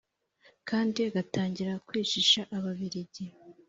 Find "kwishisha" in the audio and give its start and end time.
1.87-2.41